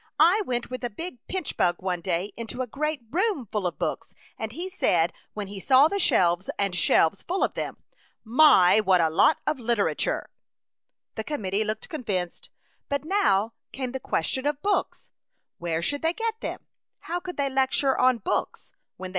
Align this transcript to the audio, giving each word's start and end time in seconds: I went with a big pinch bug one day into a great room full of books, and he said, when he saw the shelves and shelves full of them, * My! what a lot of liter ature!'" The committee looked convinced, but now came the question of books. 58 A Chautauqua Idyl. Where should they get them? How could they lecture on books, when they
I 0.17 0.41
went 0.47 0.71
with 0.71 0.83
a 0.83 0.89
big 0.89 1.19
pinch 1.27 1.55
bug 1.55 1.75
one 1.77 2.01
day 2.01 2.33
into 2.35 2.63
a 2.63 2.65
great 2.65 3.01
room 3.11 3.45
full 3.51 3.67
of 3.67 3.77
books, 3.77 4.15
and 4.35 4.51
he 4.51 4.67
said, 4.67 5.13
when 5.35 5.45
he 5.45 5.59
saw 5.59 5.87
the 5.87 5.99
shelves 5.99 6.49
and 6.57 6.73
shelves 6.75 7.21
full 7.21 7.43
of 7.43 7.53
them, 7.53 7.77
* 8.07 8.23
My! 8.41 8.79
what 8.79 8.99
a 8.99 9.11
lot 9.11 9.37
of 9.45 9.59
liter 9.59 9.85
ature!'" 9.85 10.23
The 11.17 11.23
committee 11.23 11.63
looked 11.63 11.87
convinced, 11.87 12.49
but 12.89 13.03
now 13.05 13.53
came 13.71 13.91
the 13.91 13.99
question 13.99 14.47
of 14.47 14.59
books. 14.63 15.11
58 15.11 15.11
A 15.11 15.11
Chautauqua 15.11 15.37
Idyl. 15.37 15.59
Where 15.59 15.81
should 15.83 16.01
they 16.01 16.13
get 16.13 16.41
them? 16.41 16.65
How 17.01 17.19
could 17.19 17.37
they 17.37 17.49
lecture 17.51 17.95
on 17.95 18.17
books, 18.17 18.73
when 18.97 19.09
they 19.09 19.09